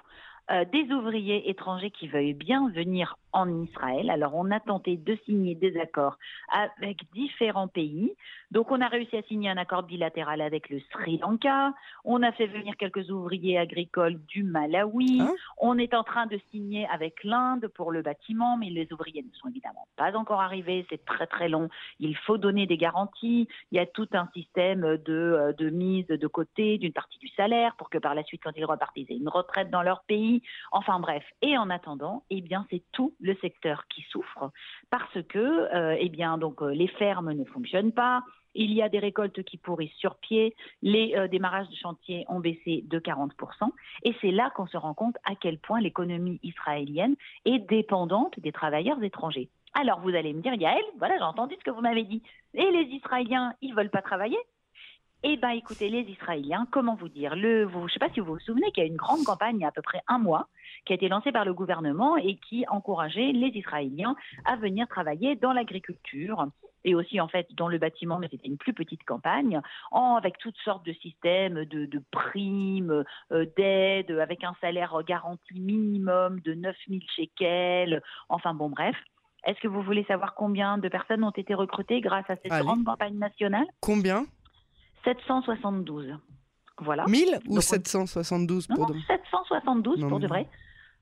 euh, 0.51 0.65
des 0.65 0.91
ouvriers 0.91 1.49
étrangers 1.49 1.91
qui 1.91 2.07
veuillent 2.07 2.33
bien 2.33 2.69
venir 2.69 3.17
en 3.33 3.63
Israël. 3.63 4.09
Alors 4.09 4.35
on 4.35 4.51
a 4.51 4.59
tenté 4.59 4.97
de 4.97 5.17
signer 5.25 5.55
des 5.55 5.77
accords 5.79 6.17
avec 6.51 6.99
différents 7.13 7.67
pays. 7.67 8.13
Donc 8.51 8.71
on 8.71 8.81
a 8.81 8.87
réussi 8.87 9.15
à 9.15 9.21
signer 9.23 9.49
un 9.49 9.57
accord 9.57 9.83
bilatéral 9.83 10.41
avec 10.41 10.69
le 10.69 10.81
Sri 10.91 11.17
Lanka. 11.19 11.73
On 12.03 12.21
a 12.23 12.31
fait 12.33 12.47
venir 12.47 12.75
quelques 12.77 13.09
ouvriers 13.09 13.57
agricoles 13.57 14.19
du 14.25 14.43
Malawi. 14.43 15.21
Hein 15.21 15.33
on 15.59 15.77
est 15.77 15.93
en 15.93 16.03
train 16.03 16.25
de 16.25 16.39
signer 16.51 16.87
avec 16.91 17.23
l'Inde 17.23 17.67
pour 17.67 17.91
le 17.91 18.01
bâtiment, 18.01 18.57
mais 18.57 18.69
les 18.69 18.91
ouvriers 18.91 19.23
ne 19.23 19.33
sont 19.37 19.47
évidemment 19.49 19.87
pas 19.95 20.15
encore 20.17 20.41
arrivés. 20.41 20.85
C'est 20.89 21.05
très 21.05 21.27
très 21.27 21.47
long. 21.47 21.69
Il 21.99 22.15
faut 22.17 22.37
donner 22.37 22.67
des 22.67 22.77
garanties. 22.77 23.47
Il 23.71 23.77
y 23.77 23.79
a 23.79 23.85
tout 23.85 24.09
un 24.13 24.27
système 24.35 24.97
de, 25.05 25.13
euh, 25.13 25.53
de 25.53 25.69
mise 25.69 26.07
de 26.07 26.27
côté 26.27 26.77
d'une 26.77 26.93
partie 26.93 27.19
du 27.19 27.29
salaire 27.29 27.75
pour 27.77 27.89
que 27.89 27.97
par 27.97 28.15
la 28.15 28.23
suite, 28.23 28.41
quand 28.43 28.51
ils 28.55 28.65
repartent, 28.65 28.97
ils 28.97 29.09
aient 29.09 29.17
une 29.17 29.29
retraite 29.29 29.69
dans 29.69 29.83
leur 29.83 30.03
pays. 30.03 30.40
Enfin 30.71 30.99
bref. 30.99 31.23
Et 31.41 31.57
en 31.57 31.69
attendant, 31.69 32.23
eh 32.29 32.41
bien 32.41 32.65
c'est 32.69 32.83
tout 32.91 33.13
le 33.19 33.35
secteur 33.35 33.85
qui 33.87 34.01
souffre 34.09 34.51
parce 34.89 35.21
que 35.23 35.39
euh, 35.39 35.95
eh 35.99 36.09
bien 36.09 36.37
donc 36.37 36.61
euh, 36.61 36.73
les 36.73 36.87
fermes 36.87 37.33
ne 37.33 37.45
fonctionnent 37.45 37.93
pas. 37.93 38.23
Il 38.53 38.73
y 38.73 38.81
a 38.81 38.89
des 38.89 38.99
récoltes 38.99 39.43
qui 39.43 39.57
pourrissent 39.57 39.95
sur 39.95 40.15
pied, 40.15 40.55
les 40.81 41.15
euh, 41.15 41.27
démarrages 41.27 41.69
de 41.69 41.75
chantier 41.75 42.25
ont 42.27 42.41
baissé 42.41 42.83
de 42.85 42.99
40%, 42.99 43.31
et 44.03 44.13
c'est 44.19 44.31
là 44.31 44.51
qu'on 44.55 44.67
se 44.67 44.75
rend 44.75 44.93
compte 44.93 45.15
à 45.23 45.35
quel 45.35 45.57
point 45.57 45.79
l'économie 45.79 46.37
israélienne 46.43 47.15
est 47.45 47.59
dépendante 47.59 48.37
des 48.41 48.51
travailleurs 48.51 49.01
étrangers. 49.01 49.49
Alors 49.73 50.01
vous 50.01 50.09
allez 50.09 50.33
me 50.33 50.41
dire, 50.41 50.53
Yael, 50.53 50.83
voilà, 50.97 51.17
j'ai 51.17 51.23
entendu 51.23 51.55
ce 51.57 51.63
que 51.63 51.71
vous 51.71 51.81
m'avez 51.81 52.03
dit. 52.03 52.21
Et 52.53 52.69
les 52.71 52.89
Israéliens, 52.93 53.53
ils 53.61 53.73
veulent 53.73 53.89
pas 53.89 54.01
travailler? 54.01 54.37
Eh 55.23 55.37
bien, 55.37 55.49
écoutez, 55.49 55.89
les 55.89 56.01
Israéliens, 56.01 56.67
comment 56.71 56.95
vous 56.95 57.09
dire 57.09 57.35
le, 57.35 57.69
Je 57.69 57.77
ne 57.77 57.87
sais 57.89 57.99
pas 57.99 58.09
si 58.09 58.19
vous 58.19 58.33
vous 58.33 58.39
souvenez 58.39 58.71
qu'il 58.71 58.83
y 58.83 58.87
a 58.87 58.89
une 58.89 58.97
grande 58.97 59.23
campagne 59.23 59.57
il 59.57 59.61
y 59.61 59.65
a 59.65 59.67
à 59.67 59.71
peu 59.71 59.83
près 59.83 60.01
un 60.07 60.17
mois 60.17 60.47
qui 60.85 60.93
a 60.93 60.95
été 60.95 61.09
lancée 61.09 61.31
par 61.31 61.45
le 61.45 61.53
gouvernement 61.53 62.17
et 62.17 62.37
qui 62.37 62.65
encourageait 62.67 63.31
les 63.31 63.49
Israéliens 63.49 64.15
à 64.45 64.55
venir 64.55 64.87
travailler 64.87 65.35
dans 65.35 65.53
l'agriculture 65.53 66.47
et 66.83 66.95
aussi 66.95 67.21
en 67.21 67.27
fait 67.27 67.47
dans 67.53 67.67
le 67.67 67.77
bâtiment, 67.77 68.17
mais 68.17 68.27
c'était 68.31 68.47
une 68.47 68.57
plus 68.57 68.73
petite 68.73 69.03
campagne, 69.03 69.61
en, 69.91 70.15
avec 70.15 70.39
toutes 70.39 70.57
sortes 70.63 70.85
de 70.85 70.93
systèmes 70.93 71.65
de, 71.65 71.85
de 71.85 72.03
primes, 72.09 73.03
euh, 73.31 73.45
d'aides, 73.55 74.11
avec 74.11 74.43
un 74.43 74.55
salaire 74.61 74.97
garanti 75.05 75.59
minimum 75.59 76.39
de 76.39 76.55
9000 76.55 77.03
shekels, 77.15 78.01
enfin 78.29 78.55
bon 78.55 78.69
bref. 78.69 78.95
Est-ce 79.45 79.59
que 79.59 79.67
vous 79.67 79.81
voulez 79.81 80.03
savoir 80.05 80.35
combien 80.35 80.77
de 80.77 80.87
personnes 80.87 81.23
ont 81.23 81.31
été 81.31 81.53
recrutées 81.53 82.01
grâce 82.01 82.29
à 82.29 82.35
cette 82.37 82.51
Allez. 82.51 82.63
grande 82.63 82.83
campagne 82.83 83.17
nationale? 83.17 83.65
Combien? 83.81 84.25
772. 85.03 86.17
Voilà. 86.79 87.05
1000 87.07 87.39
ou 87.47 87.55
Donc, 87.55 87.63
772 87.63 88.69
Non, 88.69 88.75
pour 88.75 88.89
non, 88.89 88.95
de... 88.95 89.01
772 89.07 89.99
Non, 89.99 90.09
pour 90.09 90.19
de 90.19 90.27
vrai. 90.27 90.47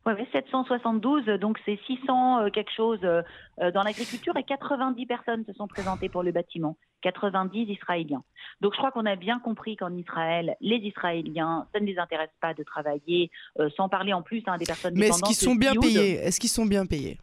Oui, 0.05 0.13
oui, 0.17 0.25
772, 0.31 1.25
donc 1.39 1.59
c'est 1.65 1.77
600 1.85 2.39
euh, 2.39 2.49
quelque 2.49 2.71
chose 2.71 2.99
euh, 3.03 3.21
euh, 3.61 3.69
dans 3.71 3.83
l'agriculture 3.83 4.35
et 4.37 4.43
90 4.43 5.05
personnes 5.05 5.43
se 5.45 5.53
sont 5.53 5.67
présentées 5.67 6.07
pour 6.07 6.23
le 6.23 6.31
bâtiment. 6.31 6.77
90 7.01 7.69
Israéliens. 7.69 8.23
Donc 8.61 8.73
je 8.73 8.77
crois 8.77 8.91
qu'on 8.91 9.05
a 9.05 9.15
bien 9.15 9.39
compris 9.39 9.75
qu'en 9.75 9.95
Israël, 9.95 10.55
les 10.61 10.77
Israéliens, 10.77 11.67
ça 11.73 11.79
ne 11.79 11.85
les 11.85 11.97
intéresse 11.97 12.29
pas 12.41 12.53
de 12.53 12.63
travailler, 12.63 13.29
euh, 13.59 13.69
sans 13.75 13.89
parler 13.89 14.13
en 14.13 14.21
plus 14.21 14.43
hein, 14.47 14.57
des 14.57 14.65
personnes 14.65 14.93
Mais 14.95 15.07
est-ce 15.07 15.21
qu'ils 15.21 15.35
sont 15.35 15.55
bien 15.55 15.73
payés? 15.73 16.15
Est-ce 16.15 16.39
qu'ils 16.39 16.49
sont 16.49 16.65
bien 16.65 16.85
payés? 16.85 17.19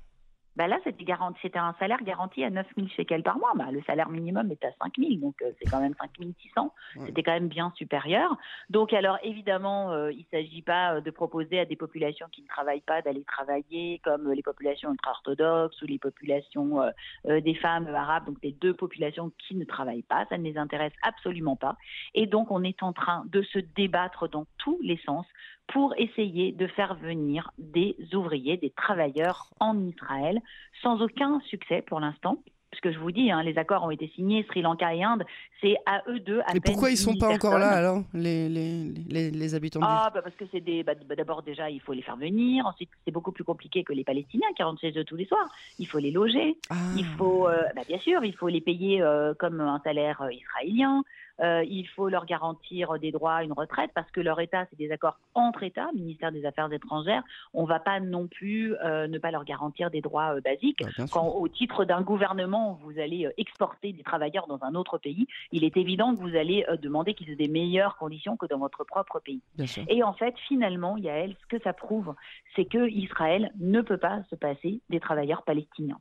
Bah 0.56 0.66
là, 0.66 0.78
c'était 0.84 1.04
garanti, 1.04 1.38
c'était 1.42 1.58
un 1.58 1.74
salaire 1.78 2.02
garanti 2.02 2.42
à 2.42 2.50
9 2.50 2.66
000 2.76 2.88
shekels 2.88 3.22
par 3.22 3.38
mois. 3.38 3.52
Bah, 3.54 3.70
le 3.70 3.82
salaire 3.82 4.08
minimum 4.08 4.50
est 4.50 4.64
à 4.64 4.70
5 4.82 4.94
000, 4.98 5.16
donc 5.16 5.34
euh, 5.42 5.52
c'est 5.58 5.70
quand 5.70 5.80
même 5.80 5.94
5 6.00 6.10
600. 6.16 6.72
Ouais. 6.96 7.06
C'était 7.06 7.22
quand 7.22 7.32
même 7.32 7.48
bien 7.48 7.72
supérieur. 7.76 8.36
Donc, 8.70 8.92
alors 8.92 9.18
évidemment, 9.22 9.92
euh, 9.92 10.10
il 10.12 10.24
ne 10.32 10.38
s'agit 10.38 10.62
pas 10.62 10.94
euh, 10.94 11.00
de 11.00 11.10
proposer 11.10 11.60
à 11.60 11.64
des 11.66 11.76
populations 11.76 12.26
qui 12.32 12.42
ne 12.42 12.48
travaillent 12.48 12.80
pas 12.80 13.02
d'aller 13.02 13.24
travailler, 13.24 14.00
comme 14.02 14.28
euh, 14.28 14.34
les 14.34 14.42
populations 14.42 14.90
ultra-orthodoxes 14.92 15.80
ou 15.82 15.86
les 15.86 15.98
populations 15.98 16.80
euh, 16.80 16.90
euh, 17.26 17.40
des 17.40 17.54
femmes 17.54 17.88
arabes, 17.88 18.26
donc 18.26 18.38
les 18.42 18.52
deux 18.52 18.74
populations 18.74 19.32
qui 19.46 19.56
ne 19.56 19.64
travaillent 19.64 20.02
pas. 20.02 20.26
Ça 20.30 20.38
ne 20.38 20.44
les 20.44 20.56
intéresse 20.56 20.92
absolument 21.02 21.56
pas. 21.56 21.76
Et 22.14 22.26
donc, 22.26 22.50
on 22.50 22.62
est 22.64 22.82
en 22.82 22.92
train 22.92 23.24
de 23.26 23.42
se 23.42 23.58
débattre 23.58 24.28
dans 24.28 24.46
tous 24.58 24.78
les 24.82 24.98
sens 25.04 25.26
pour 25.68 25.94
essayer 25.98 26.52
de 26.52 26.66
faire 26.68 26.94
venir 26.94 27.50
des 27.58 27.96
ouvriers, 28.14 28.56
des 28.56 28.70
travailleurs 28.70 29.48
en 29.60 29.78
Israël, 29.86 30.40
sans 30.82 31.00
aucun 31.02 31.40
succès 31.48 31.82
pour 31.86 32.00
l'instant. 32.00 32.38
Parce 32.70 32.80
que 32.80 32.92
je 32.92 32.98
vous 32.98 33.10
dis, 33.12 33.30
hein, 33.30 33.42
les 33.42 33.56
accords 33.56 33.84
ont 33.84 33.90
été 33.90 34.08
signés, 34.14 34.44
Sri 34.48 34.60
Lanka 34.60 34.92
et 34.94 35.02
Inde, 35.02 35.24
c'est 35.62 35.76
à 35.86 36.02
eux 36.08 36.20
deux. 36.20 36.40
À 36.40 36.50
Et 36.54 36.60
peine 36.60 36.72
pourquoi 36.72 36.90
ils 36.90 36.96
10 36.96 37.04
sont 37.04 37.12
000 37.12 37.20
pas 37.20 37.32
encore 37.32 37.58
là 37.58 37.70
alors, 37.70 38.02
les, 38.12 38.50
les, 38.50 38.82
les, 39.08 39.30
les 39.30 39.54
habitants 39.54 39.80
Ah, 39.82 40.10
bah 40.12 40.20
parce 40.20 40.34
que 40.34 40.44
c'est 40.52 40.60
des. 40.60 40.82
bah, 40.82 40.92
bah, 41.08 41.14
D'abord, 41.16 41.42
déjà, 41.42 41.70
il 41.70 41.80
faut 41.80 41.94
les 41.94 42.02
faire 42.02 42.16
venir. 42.16 42.66
Ensuite, 42.66 42.90
c'est 43.04 43.12
beaucoup 43.12 43.32
plus 43.32 43.44
compliqué 43.44 43.82
que 43.82 43.94
les 43.94 44.04
Palestiniens 44.04 44.48
qui 44.54 44.62
rentrent 44.62 44.80
chez 44.80 44.92
eux 44.98 45.04
tous 45.04 45.16
les 45.16 45.24
soirs. 45.24 45.48
Il 45.78 45.86
faut 45.86 45.98
les 45.98 46.10
loger. 46.10 46.58
Ah. 46.68 46.74
Il 46.98 47.06
faut, 47.16 47.48
euh, 47.48 47.62
bah, 47.74 47.82
bien 47.88 47.98
sûr, 48.00 48.22
il 48.24 48.34
faut 48.34 48.48
les 48.48 48.60
payer 48.60 49.00
euh, 49.00 49.32
comme 49.38 49.60
un 49.60 49.80
salaire 49.82 50.20
euh, 50.20 50.32
israélien. 50.32 51.02
Euh, 51.40 51.64
il 51.68 51.86
faut 51.88 52.08
leur 52.08 52.26
garantir 52.26 52.98
des 52.98 53.12
droits, 53.12 53.42
une 53.42 53.52
retraite, 53.52 53.90
parce 53.94 54.10
que 54.10 54.20
leur 54.20 54.40
État, 54.40 54.66
c'est 54.70 54.78
des 54.78 54.90
accords 54.90 55.18
entre 55.34 55.62
États, 55.62 55.90
ministère 55.92 56.32
des 56.32 56.46
Affaires 56.46 56.72
étrangères. 56.72 57.22
On 57.52 57.62
ne 57.62 57.68
va 57.68 57.78
pas 57.78 58.00
non 58.00 58.26
plus 58.26 58.74
euh, 58.76 59.06
ne 59.06 59.18
pas 59.18 59.30
leur 59.30 59.44
garantir 59.44 59.90
des 59.90 60.00
droits 60.00 60.36
euh, 60.36 60.40
basiques. 60.40 60.82
Sûr. 60.94 61.06
Quand 61.10 61.28
au 61.28 61.48
titre 61.48 61.84
d'un 61.84 62.02
gouvernement, 62.02 62.78
vous 62.82 62.98
allez 62.98 63.28
exporter 63.36 63.92
des 63.92 64.02
travailleurs 64.02 64.46
dans 64.46 64.62
un 64.62 64.74
autre 64.74 64.98
pays, 64.98 65.26
il 65.52 65.64
est 65.64 65.76
évident 65.76 66.14
que 66.14 66.20
vous 66.20 66.36
allez 66.36 66.64
demander 66.80 67.14
qu'ils 67.14 67.30
aient 67.30 67.36
des 67.36 67.48
meilleures 67.48 67.96
conditions 67.96 68.36
que 68.36 68.46
dans 68.46 68.58
votre 68.58 68.84
propre 68.84 69.20
pays. 69.20 69.40
Et 69.88 70.02
en 70.02 70.12
fait, 70.12 70.34
finalement, 70.48 70.96
Yael, 70.96 71.36
ce 71.42 71.56
que 71.56 71.62
ça 71.62 71.72
prouve, 71.72 72.14
c'est 72.54 72.64
que 72.64 72.88
Israël 72.88 73.52
ne 73.58 73.80
peut 73.80 73.98
pas 73.98 74.22
se 74.30 74.34
passer 74.34 74.80
des 74.88 75.00
travailleurs 75.00 75.42
palestiniens. 75.42 75.98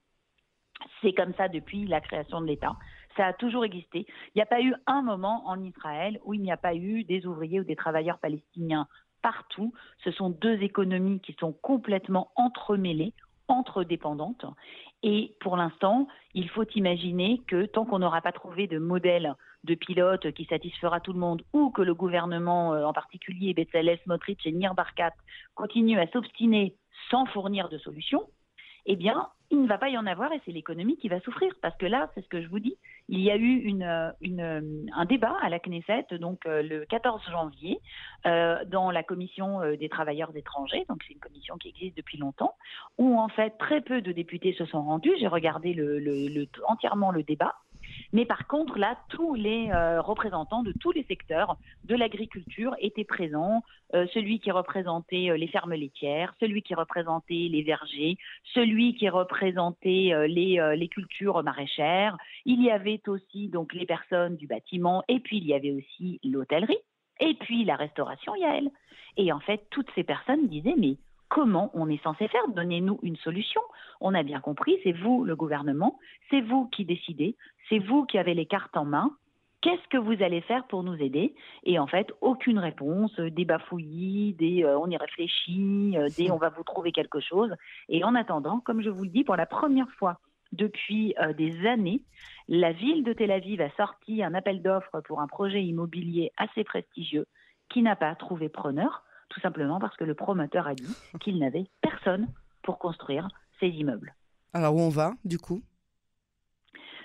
C'est 1.01 1.13
comme 1.13 1.33
ça 1.35 1.47
depuis 1.47 1.85
la 1.85 2.01
création 2.01 2.41
de 2.41 2.47
l'État. 2.47 2.75
Ça 3.17 3.27
a 3.27 3.33
toujours 3.33 3.65
existé. 3.65 4.05
Il 4.09 4.37
n'y 4.37 4.41
a 4.41 4.45
pas 4.45 4.61
eu 4.61 4.73
un 4.87 5.01
moment 5.01 5.47
en 5.47 5.61
Israël 5.63 6.19
où 6.25 6.33
il 6.33 6.41
n'y 6.41 6.51
a 6.51 6.57
pas 6.57 6.75
eu 6.75 7.03
des 7.03 7.25
ouvriers 7.25 7.59
ou 7.59 7.63
des 7.63 7.75
travailleurs 7.75 8.19
palestiniens 8.19 8.87
partout. 9.21 9.73
Ce 10.03 10.11
sont 10.11 10.29
deux 10.29 10.61
économies 10.61 11.19
qui 11.21 11.35
sont 11.39 11.53
complètement 11.53 12.31
entremêlées, 12.35 13.13
entre-dépendantes. 13.47 14.45
Et 15.03 15.35
pour 15.39 15.55
l'instant, 15.55 16.07
il 16.33 16.49
faut 16.49 16.65
imaginer 16.75 17.41
que 17.47 17.65
tant 17.65 17.85
qu'on 17.85 17.99
n'aura 17.99 18.21
pas 18.21 18.31
trouvé 18.31 18.67
de 18.67 18.79
modèle 18.79 19.35
de 19.63 19.75
pilote 19.75 20.31
qui 20.33 20.45
satisfera 20.45 20.99
tout 20.99 21.13
le 21.13 21.19
monde, 21.19 21.43
ou 21.53 21.71
que 21.71 21.81
le 21.81 21.93
gouvernement, 21.93 22.73
euh, 22.73 22.85
en 22.85 22.93
particulier 22.93 23.53
Bezalel 23.53 23.99
Smotrich 24.03 24.45
et 24.45 24.51
Nir 24.51 24.75
Barkat, 24.75 25.13
continue 25.55 25.99
à 25.99 26.07
s'obstiner 26.07 26.75
sans 27.09 27.25
fournir 27.25 27.69
de 27.69 27.77
solution, 27.79 28.27
eh 28.85 28.95
bien, 28.95 29.29
il 29.49 29.61
ne 29.61 29.67
va 29.67 29.77
pas 29.77 29.89
y 29.89 29.97
en 29.97 30.05
avoir 30.05 30.31
et 30.31 30.41
c'est 30.45 30.51
l'économie 30.51 30.97
qui 30.97 31.09
va 31.09 31.19
souffrir. 31.21 31.51
Parce 31.61 31.75
que 31.77 31.85
là, 31.85 32.11
c'est 32.13 32.21
ce 32.21 32.29
que 32.29 32.41
je 32.41 32.47
vous 32.47 32.59
dis, 32.59 32.77
il 33.07 33.19
y 33.21 33.29
a 33.31 33.35
eu 33.37 33.57
une, 33.59 33.83
euh, 33.83 34.11
une, 34.21 34.41
euh, 34.41 34.85
un 34.95 35.05
débat 35.05 35.35
à 35.41 35.49
la 35.49 35.59
Knesset, 35.59 36.07
donc 36.19 36.45
euh, 36.45 36.61
le 36.63 36.85
14 36.85 37.21
janvier, 37.29 37.79
dans 38.67 38.89
la 38.91 39.03
commission 39.03 39.59
des 39.75 39.89
travailleurs 39.89 40.35
étrangers, 40.35 40.83
donc 40.89 41.03
c'est 41.07 41.13
une 41.13 41.19
commission 41.19 41.57
qui 41.57 41.69
existe 41.69 41.95
depuis 41.95 42.17
longtemps, 42.17 42.55
où 42.97 43.19
en 43.19 43.27
fait 43.27 43.51
très 43.59 43.81
peu 43.81 44.01
de 44.01 44.11
députés 44.11 44.53
se 44.53 44.65
sont 44.65 44.81
rendus. 44.81 45.11
J'ai 45.19 45.27
regardé 45.27 45.73
le- 45.73 45.99
le- 45.99 46.47
entièrement 46.67 47.11
le 47.11 47.21
débat. 47.21 47.53
Mais 48.15 48.23
par 48.23 48.47
contre, 48.47 48.79
là, 48.79 48.97
tous 49.09 49.35
les 49.35 49.69
euh, 49.71 50.01
représentants 50.01 50.63
de 50.63 50.71
tous 50.79 50.93
les 50.93 51.03
secteurs 51.03 51.57
de 51.83 51.95
l'agriculture 51.95 52.73
étaient 52.79 53.03
présents. 53.03 53.61
Euh, 53.93 54.07
celui 54.13 54.39
qui 54.39 54.51
représentait 54.51 55.29
euh, 55.29 55.35
les 55.35 55.47
fermes 55.47 55.73
laitières, 55.73 56.33
celui 56.39 56.61
qui 56.61 56.75
représentait 56.75 57.49
les 57.51 57.61
vergers, 57.61 58.17
celui 58.53 58.95
qui 58.95 59.09
représentait 59.09 60.13
les, 60.29 60.87
cultures 60.89 61.43
maraîchères. 61.43 62.15
Il 62.45 62.63
y 62.63 62.71
avait 62.71 63.01
aussi 63.07 63.49
donc 63.49 63.73
les 63.73 63.85
personnes 63.85 64.37
du 64.37 64.47
bâtiment 64.47 65.03
et 65.09 65.19
puis 65.19 65.39
il 65.39 65.45
y 65.45 65.53
avait 65.53 65.73
aussi 65.73 66.21
l'hôtellerie 66.23 66.79
et 67.19 67.33
puis 67.33 67.65
la 67.65 67.75
restauration, 67.75 68.33
Yael. 68.35 68.69
Et 69.17 69.33
en 69.33 69.41
fait, 69.41 69.67
toutes 69.71 69.89
ces 69.93 70.05
personnes 70.05 70.47
disaient, 70.47 70.75
mais 70.77 70.95
comment 71.35 71.69
on 71.73 71.89
est 71.89 72.01
censé 72.01 72.29
faire 72.29 72.47
Donnez-nous 72.47 72.97
une 73.03 73.17
solution. 73.17 73.59
On 73.99 74.13
a 74.13 74.23
bien 74.23 74.39
compris, 74.39 74.79
c'est 74.85 74.93
vous, 74.93 75.25
le 75.25 75.35
gouvernement, 75.35 75.99
c'est 76.29 76.39
vous 76.39 76.67
qui 76.69 76.85
décidez, 76.85 77.35
c'est 77.67 77.79
vous 77.79 78.05
qui 78.05 78.17
avez 78.17 78.33
les 78.33 78.45
cartes 78.45 78.77
en 78.77 78.85
main. 78.85 79.11
Qu'est-ce 79.59 79.85
que 79.89 79.97
vous 79.97 80.23
allez 80.23 80.39
faire 80.39 80.65
pour 80.67 80.83
nous 80.83 80.95
aider? 80.95 81.35
Et 81.65 81.77
en 81.77 81.87
fait, 81.87 82.13
aucune 82.21 82.57
réponse, 82.57 83.19
des 83.19 83.43
bafouillis, 83.43 84.33
des 84.35 84.63
euh, 84.63 84.79
on 84.79 84.89
y 84.89 84.95
réfléchit, 84.95 85.97
euh, 85.97 86.07
des 86.17 86.31
on 86.31 86.37
va 86.37 86.47
vous 86.47 86.63
trouver 86.63 86.93
quelque 86.93 87.19
chose. 87.19 87.53
Et 87.89 88.05
en 88.05 88.15
attendant, 88.15 88.61
comme 88.61 88.81
je 88.81 88.89
vous 88.89 89.03
le 89.03 89.09
dis, 89.09 89.25
pour 89.25 89.35
la 89.35 89.45
première 89.45 89.91
fois 89.99 90.19
depuis 90.53 91.15
euh, 91.19 91.33
des 91.33 91.67
années, 91.67 92.01
la 92.47 92.71
ville 92.71 93.03
de 93.03 93.11
Tel 93.11 93.31
Aviv 93.31 93.59
a 93.59 93.71
sorti 93.71 94.23
un 94.23 94.35
appel 94.35 94.61
d'offres 94.61 95.01
pour 95.01 95.19
un 95.19 95.27
projet 95.27 95.61
immobilier 95.61 96.31
assez 96.37 96.63
prestigieux 96.63 97.25
qui 97.67 97.81
n'a 97.81 97.97
pas 97.97 98.15
trouvé 98.15 98.47
preneur 98.47 99.03
tout 99.35 99.41
simplement 99.41 99.79
parce 99.79 99.95
que 99.97 100.05
le 100.05 100.13
promoteur 100.13 100.65
a 100.65 100.73
dit 100.73 100.95
qu'il 101.19 101.37
n'avait 101.39 101.65
personne 101.81 102.27
pour 102.63 102.79
construire 102.79 103.27
ces 103.59 103.67
immeubles. 103.67 104.15
Alors 104.53 104.75
où 104.75 104.79
on 104.79 104.89
va, 104.89 105.13
du 105.25 105.37
coup? 105.37 105.61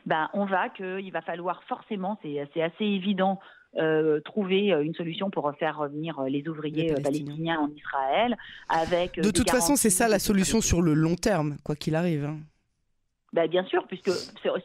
Ben, 0.07 0.31
On 0.33 0.47
va 0.47 0.69
qu'il 0.69 1.11
va 1.13 1.23
falloir 1.23 1.63
forcément, 1.65 2.19
c'est 2.23 2.63
assez 2.63 2.85
évident, 2.85 3.41
euh, 3.77 4.21
trouver 4.21 4.73
euh, 4.73 4.83
une 4.83 4.95
solution 4.95 5.31
pour 5.31 5.53
faire 5.59 5.79
revenir 5.79 6.19
euh, 6.21 6.29
les 6.29 6.49
ouvriers 6.49 6.95
palestiniens. 6.95 7.59
en 7.61 7.69
Israël. 7.75 8.37
Avec 8.69 9.21
de 9.21 9.31
toute 9.31 9.51
façon, 9.51 9.75
c'est 9.75 9.91
ça 9.91 10.09
la 10.09 10.21
solution 10.21 10.61
sur 10.61 10.81
le 10.81 10.95
long 10.95 11.17
terme, 11.17 11.57
quoi 11.65 11.75
qu'il 11.75 11.97
arrive. 11.97 12.25
Hein. 12.25 12.39
Ben, 13.33 13.49
bien 13.49 13.65
sûr, 13.65 13.87
puisque 13.87 14.11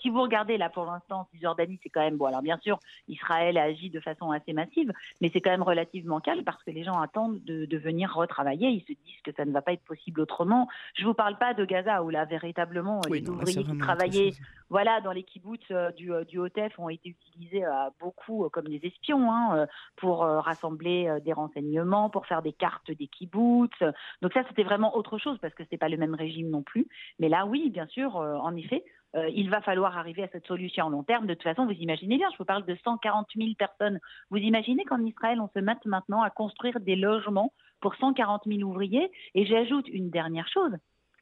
si 0.02 0.10
vous 0.10 0.22
regardez 0.22 0.58
là 0.58 0.70
pour 0.70 0.86
l'instant, 0.86 1.28
Cisjordanie, 1.32 1.80
c'est 1.84 1.90
quand 1.90 2.02
même 2.02 2.18
bon. 2.18 2.26
Alors 2.26 2.42
bien 2.42 2.58
sûr, 2.58 2.80
Israël 3.08 3.58
agit 3.58 3.90
de 3.90 4.00
façon 4.00 4.32
assez 4.32 4.54
massive, 4.54 4.92
mais 5.22 5.30
c'est 5.32 5.42
quand 5.42 5.52
même 5.52 5.62
relativement 5.62 6.20
calme 6.20 6.44
parce 6.44 6.64
que 6.64 6.72
les 6.72 6.84
gens 6.84 7.00
attendent 7.00 7.44
de, 7.44 7.78
venir 7.78 8.14
retravailler. 8.16 8.70
Ils 8.70 8.82
se 8.82 8.94
disent 8.94 9.22
que 9.24 9.32
ça 9.34 9.46
ne 9.46 9.52
va 9.52 9.62
pas 9.62 9.74
être 9.74 9.84
possible 9.84 10.22
autrement. 10.22 10.68
Je 10.96 11.06
vous 11.06 11.14
parle 11.14 11.38
pas 11.38 11.54
de 11.54 11.66
Gaza 11.66 12.02
où 12.04 12.10
là 12.10 12.26
véritablement 12.26 13.02
les 13.12 13.30
ouvriers 13.30 13.64
qui 13.64 13.78
travaillaient, 13.78 14.32
voilà, 14.70 15.00
dans 15.02 15.12
les 15.12 15.24
kibbutz 15.24 15.62
euh, 15.72 15.92
du, 15.92 16.12
euh, 16.12 16.24
du 16.24 16.40
Hotef 16.40 16.78
ont 16.80 16.90
été 16.90 17.10
utilisés 17.10 17.64
euh, 17.64 17.90
beaucoup 18.00 18.50
comme 18.50 18.68
des 18.68 18.80
espions 18.84 19.32
hein, 19.32 19.68
pour 19.96 20.20
rassembler 20.20 21.18
des 21.24 21.34
renseignements, 21.34 22.10
pour 22.10 22.26
faire 22.26 22.42
des 22.42 22.54
cartes 22.54 22.92
des 22.92 23.08
kibbutz. 23.08 23.78
Donc 24.22 24.34
ça, 24.34 24.44
c'était 24.48 24.64
vraiment 24.64 24.96
autre 24.96 25.18
chose 25.18 25.38
parce 25.42 25.54
que 25.54 25.64
c'est 25.70 25.78
pas 25.78 25.90
le 25.90 25.98
même 25.98 26.16
régime 26.16 26.50
non 26.50 26.64
plus. 26.64 26.88
Mais 27.20 27.30
là, 27.30 27.46
oui, 27.46 27.70
bien 27.70 27.88
sûr, 27.88 28.16
en 28.16 28.55
en 28.56 28.58
effet, 28.58 28.86
euh, 29.16 29.30
il 29.34 29.50
va 29.50 29.62
falloir 29.62 29.98
arriver 29.98 30.24
à 30.24 30.30
cette 30.30 30.48
solution 30.48 30.86
en 30.86 30.90
long 30.90 31.04
terme. 31.04 31.26
De 31.26 31.34
toute 31.34 31.44
façon, 31.44 31.66
vous 31.66 31.74
imaginez 31.74 32.18
bien, 32.18 32.30
je 32.32 32.38
vous 32.38 32.46
parle 32.46 32.66
de 32.66 32.78
140 32.84 33.28
000 33.36 33.50
personnes. 33.58 34.00
Vous 34.30 34.38
imaginez 34.38 34.86
qu'en 34.86 35.04
Israël, 35.04 35.42
on 35.42 35.50
se 35.54 35.60
mette 35.60 35.86
maintenant 35.86 36.22
à 36.22 36.30
construire 36.30 36.80
des 36.80 36.96
logements 36.96 37.52
pour 37.82 37.96
140 37.96 38.44
000 38.46 38.62
ouvriers. 38.62 39.12
Et 39.34 39.46
j'ajoute 39.46 39.88
une 39.90 40.10
dernière 40.10 40.48
chose, 40.48 40.72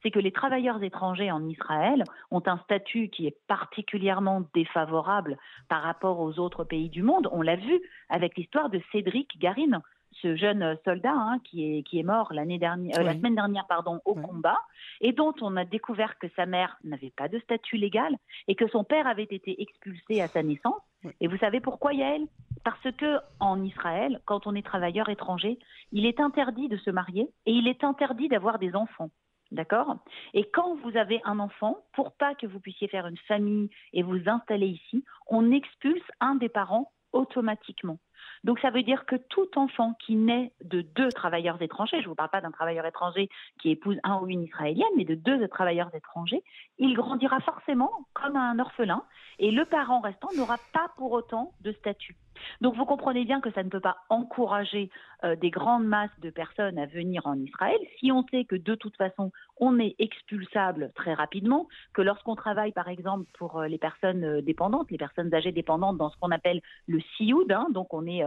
c'est 0.02 0.12
que 0.12 0.20
les 0.20 0.30
travailleurs 0.30 0.82
étrangers 0.82 1.32
en 1.32 1.44
Israël 1.48 2.04
ont 2.30 2.42
un 2.46 2.58
statut 2.58 3.08
qui 3.08 3.26
est 3.26 3.36
particulièrement 3.48 4.44
défavorable 4.54 5.36
par 5.68 5.82
rapport 5.82 6.20
aux 6.20 6.38
autres 6.38 6.62
pays 6.62 6.90
du 6.90 7.02
monde. 7.02 7.28
On 7.32 7.42
l'a 7.42 7.56
vu 7.56 7.80
avec 8.10 8.36
l'histoire 8.36 8.70
de 8.70 8.80
Cédric 8.92 9.40
Garin 9.40 9.82
ce 10.22 10.36
jeune 10.36 10.76
soldat 10.84 11.12
hein, 11.12 11.38
qui, 11.44 11.78
est, 11.78 11.82
qui 11.82 11.98
est 11.98 12.02
mort 12.02 12.32
l'année 12.32 12.58
dernière, 12.58 12.98
euh, 12.98 13.02
la 13.02 13.14
semaine 13.14 13.34
dernière 13.34 13.66
pardon, 13.66 14.00
au 14.04 14.14
combat, 14.14 14.60
et 15.00 15.12
dont 15.12 15.34
on 15.40 15.56
a 15.56 15.64
découvert 15.64 16.18
que 16.18 16.26
sa 16.36 16.46
mère 16.46 16.76
n'avait 16.84 17.12
pas 17.16 17.28
de 17.28 17.38
statut 17.40 17.76
légal 17.76 18.16
et 18.48 18.54
que 18.54 18.68
son 18.68 18.84
père 18.84 19.06
avait 19.06 19.22
été 19.24 19.60
expulsé 19.60 20.20
à 20.20 20.28
sa 20.28 20.42
naissance. 20.42 20.80
Et 21.20 21.28
vous 21.28 21.36
savez 21.38 21.60
pourquoi, 21.60 21.92
Yael? 21.92 22.26
Parce 22.64 22.90
que 22.96 23.18
en 23.40 23.62
Israël, 23.62 24.20
quand 24.24 24.46
on 24.46 24.54
est 24.54 24.64
travailleur 24.64 25.08
étranger, 25.08 25.58
il 25.92 26.06
est 26.06 26.20
interdit 26.20 26.68
de 26.68 26.78
se 26.78 26.90
marier 26.90 27.28
et 27.46 27.52
il 27.52 27.68
est 27.68 27.84
interdit 27.84 28.28
d'avoir 28.28 28.58
des 28.58 28.74
enfants. 28.74 29.10
D'accord? 29.52 29.98
Et 30.32 30.50
quand 30.50 30.74
vous 30.76 30.96
avez 30.96 31.20
un 31.24 31.38
enfant, 31.38 31.84
pour 31.92 32.12
pas 32.12 32.34
que 32.34 32.46
vous 32.46 32.58
puissiez 32.58 32.88
faire 32.88 33.06
une 33.06 33.18
famille 33.28 33.68
et 33.92 34.02
vous 34.02 34.20
installer 34.26 34.66
ici, 34.66 35.04
on 35.28 35.52
expulse 35.52 36.02
un 36.20 36.34
des 36.34 36.48
parents 36.48 36.90
automatiquement. 37.12 37.98
Donc 38.44 38.58
ça 38.60 38.70
veut 38.70 38.82
dire 38.82 39.06
que 39.06 39.16
tout 39.16 39.48
enfant 39.56 39.94
qui 40.04 40.16
naît 40.16 40.52
de 40.62 40.82
deux 40.82 41.08
travailleurs 41.10 41.60
étrangers, 41.62 41.98
je 41.98 42.04
ne 42.04 42.08
vous 42.08 42.14
parle 42.14 42.30
pas 42.30 42.40
d'un 42.40 42.50
travailleur 42.50 42.86
étranger 42.86 43.28
qui 43.60 43.70
épouse 43.70 43.98
un 44.04 44.18
ou 44.20 44.28
une 44.28 44.42
israélienne, 44.42 44.86
mais 44.96 45.04
de 45.04 45.14
deux 45.14 45.46
travailleurs 45.48 45.94
étrangers, 45.94 46.42
il 46.78 46.94
grandira 46.94 47.40
forcément 47.40 47.90
comme 48.12 48.36
un 48.36 48.58
orphelin 48.58 49.02
et 49.38 49.50
le 49.50 49.64
parent 49.64 50.00
restant 50.00 50.28
n'aura 50.36 50.56
pas 50.72 50.88
pour 50.96 51.12
autant 51.12 51.52
de 51.60 51.72
statut. 51.72 52.16
Donc 52.60 52.74
vous 52.74 52.84
comprenez 52.84 53.24
bien 53.24 53.40
que 53.40 53.50
ça 53.52 53.62
ne 53.62 53.68
peut 53.68 53.80
pas 53.80 53.96
encourager 54.08 54.90
euh, 55.24 55.36
des 55.36 55.50
grandes 55.50 55.86
masses 55.86 56.18
de 56.20 56.30
personnes 56.30 56.78
à 56.78 56.86
venir 56.86 57.26
en 57.26 57.38
Israël 57.38 57.78
si 57.98 58.12
on 58.12 58.24
sait 58.30 58.44
que 58.44 58.56
de 58.56 58.74
toute 58.74 58.96
façon 58.96 59.30
on 59.58 59.78
est 59.78 59.94
expulsable 59.98 60.90
très 60.94 61.14
rapidement, 61.14 61.68
que 61.92 62.02
lorsqu'on 62.02 62.34
travaille 62.34 62.72
par 62.72 62.88
exemple 62.88 63.24
pour 63.38 63.58
euh, 63.58 63.68
les 63.68 63.78
personnes 63.78 64.24
euh, 64.24 64.42
dépendantes, 64.42 64.90
les 64.90 64.98
personnes 64.98 65.32
âgées 65.34 65.52
dépendantes 65.52 65.96
dans 65.96 66.10
ce 66.10 66.16
qu'on 66.18 66.30
appelle 66.30 66.60
le 66.86 67.00
SIOUD, 67.16 67.50
hein, 67.52 67.68
donc 67.70 67.94
on 67.94 68.06
est, 68.06 68.24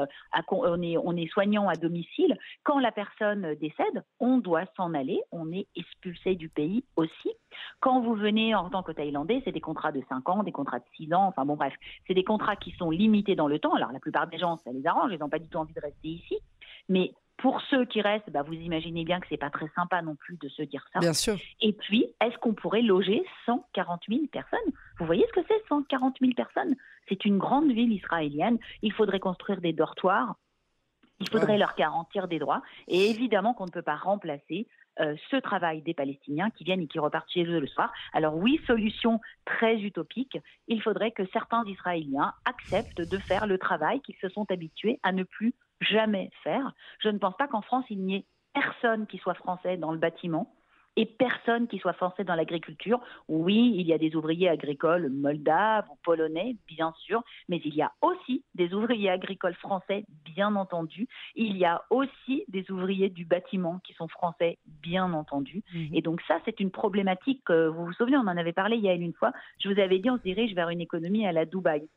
on, 0.50 1.18
est, 1.18 1.28
soignant 1.28 1.68
à 1.68 1.76
domicile, 1.76 2.38
quand 2.64 2.80
la 2.80 2.92
personne 2.92 3.56
décède, 3.56 4.04
on 4.20 4.38
doit 4.38 4.66
s'en 4.76 4.94
aller, 4.94 5.22
on 5.32 5.52
est 5.52 5.68
expulsé 5.76 6.36
du 6.36 6.50
pays 6.50 6.84
aussi. 6.96 7.32
Quand 7.80 8.02
vous 8.02 8.14
venez 8.14 8.56
en 8.56 8.70
tant 8.70 8.84
que 8.84 8.92
Thaïlandais, 8.92 9.42
c'est 9.46 9.52
des 9.52 9.62
contrats 9.62 9.92
de 9.92 10.02
5 10.10 10.30
ans, 10.30 10.44
des 10.44 10.52
contrats 10.52 10.80
de 10.80 10.86
6 10.96 11.14
ans, 11.14 11.26
enfin 11.28 11.46
bon 11.46 11.56
bref, 11.56 11.74
c'est 12.08 12.14
des 12.14 12.24
contrats 12.24 12.56
qui 12.56 12.72
sont 12.72 12.90
limités 12.90 13.36
dans 13.36 13.48
le 13.48 13.60
temps. 13.60 13.74
Alors 13.74 13.92
la 13.98 14.00
plupart 14.00 14.28
des 14.28 14.38
gens, 14.38 14.58
ça 14.58 14.72
les 14.72 14.86
arrange, 14.86 15.12
ils 15.12 15.18
n'ont 15.18 15.28
pas 15.30 15.40
du 15.40 15.50
tout 15.50 15.58
envie 15.58 15.74
de 15.74 15.82
rester 15.82 16.08
ici. 16.08 16.38
Mais 16.88 17.14
pour 17.38 17.62
ceux 17.62 17.84
qui 17.86 18.00
restent, 18.00 18.30
bah, 18.30 18.44
vous 18.44 18.54
imaginez 18.54 19.04
bien 19.04 19.20
que 19.20 19.26
c'est 19.28 19.38
pas 19.38 19.50
très 19.50 19.68
sympa 19.76 20.04
non 20.04 20.16
plus 20.16 20.38
de 20.38 20.48
se 20.50 20.62
dire 20.62 20.86
ça. 20.94 21.00
Bien 21.00 21.14
sûr. 21.14 21.36
Et 21.62 21.74
puis, 21.74 22.06
est-ce 22.22 22.38
qu'on 22.38 22.54
pourrait 22.54 22.84
loger 22.84 23.24
140 23.48 24.02
000 24.08 24.22
personnes? 24.32 24.60
Vous 25.00 25.06
voyez 25.08 25.26
ce 25.28 25.42
que 25.42 25.48
c'est 25.48 25.68
140 25.68 26.18
000 26.22 26.34
personnes? 26.36 26.76
C'est 27.10 27.26
une 27.26 27.40
grande 27.40 27.72
ville 27.72 27.92
israélienne. 27.92 28.60
Il 28.84 28.94
faudrait 28.94 29.20
construire 29.20 29.62
des 29.62 29.74
dortoirs. 29.74 30.36
Il 31.20 31.30
faudrait 31.30 31.58
leur 31.58 31.74
garantir 31.76 32.28
des 32.28 32.38
droits. 32.38 32.62
Et 32.88 33.10
évidemment 33.10 33.56
qu'on 33.56 33.66
ne 33.66 33.72
peut 33.72 33.82
pas 33.82 33.96
remplacer 33.96 34.68
euh, 35.00 35.16
ce 35.30 35.38
travail 35.38 35.82
des 35.82 35.94
Palestiniens 35.94 36.50
qui 36.52 36.64
viennent 36.64 36.82
et 36.82 36.88
qui 36.88 37.00
repartent 37.00 37.32
chez 37.32 37.46
eux 37.46 37.60
le 37.60 37.68
soir. 37.68 37.92
Alors 38.14 38.36
oui, 38.36 38.60
solution 38.68 39.20
très 39.46 39.78
utopique, 39.78 40.38
il 40.68 40.82
faudrait 40.82 41.12
que 41.12 41.26
certains 41.34 41.64
Israéliens 41.66 42.34
acceptent 42.46 43.02
de 43.02 43.18
faire 43.20 43.48
le 43.48 43.58
travail 43.58 44.02
qu'ils 44.02 44.18
se 44.22 44.30
sont 44.30 44.46
habitués 44.50 45.00
à 45.04 45.12
ne 45.12 45.24
plus 45.24 45.54
jamais 45.82 46.30
faire. 46.44 46.74
Je 47.00 47.10
ne 47.10 47.18
pense 47.18 47.36
pas 47.38 47.48
qu'en 47.48 47.62
France, 47.62 47.86
il 47.90 48.04
n'y 48.04 48.16
ait 48.16 48.26
personne 48.54 49.08
qui 49.08 49.18
soit 49.20 49.36
français 49.36 49.78
dans 49.78 49.92
le 49.92 50.00
bâtiment 50.00 50.54
et 50.98 51.06
personne 51.06 51.68
qui 51.68 51.78
soit 51.78 51.94
français 51.94 52.24
dans 52.24 52.36
l'agriculture. 52.36 53.00
Oui, 53.30 53.74
il 53.78 53.88
y 53.88 53.94
a 53.94 53.98
des 53.98 54.16
ouvriers 54.16 54.50
agricoles 54.50 55.10
moldaves 55.10 55.86
ou 55.92 55.96
polonais, 56.04 56.58
bien 56.68 56.92
sûr, 57.06 57.24
mais 57.48 57.62
il 57.64 57.76
y 57.76 57.84
a 57.84 57.92
aussi 58.02 58.44
des 58.56 58.74
ouvriers 58.74 59.12
agricoles 59.12 59.54
français, 59.54 60.04
bien 60.26 60.56
entendu. 60.56 61.08
Il 61.36 61.56
y 61.56 61.66
a 61.66 61.84
aussi 61.92 62.44
des 62.48 62.70
ouvriers 62.72 63.10
du 63.10 63.26
bâtiment 63.26 63.80
qui 63.86 63.94
sont 63.94 64.08
français, 64.08 64.58
bien 64.82 65.14
entendu. 65.14 65.64
Mhm. 65.74 65.90
Et 65.94 66.02
donc 66.02 66.20
ça, 66.28 66.40
c'est 66.46 66.60
une 66.60 66.72
problématique, 66.72 67.50
vous 67.50 67.86
vous 67.86 67.94
souvenez, 67.94 68.18
on 68.18 68.22
en 68.22 68.38
avait 68.38 68.52
parlé 68.52 68.76
il 68.76 68.84
y 68.84 68.90
a 68.90 68.94
une 68.94 69.14
fois, 69.14 69.32
je 69.60 69.70
vous 69.70 69.80
avais 69.80 70.00
dit, 70.00 70.10
on 70.10 70.18
se 70.18 70.24
dirige 70.24 70.54
vers 70.56 70.70
une 70.70 70.82
économie 70.82 71.28
à 71.28 71.32
la 71.32 71.46
Dubaï. 71.46 71.88